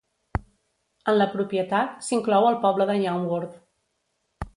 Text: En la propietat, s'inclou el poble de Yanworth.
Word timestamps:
En 1.11 1.17
la 1.19 1.27
propietat, 1.33 1.93
s'inclou 2.07 2.47
el 2.53 2.57
poble 2.65 2.89
de 2.93 2.99
Yanworth. 3.03 3.61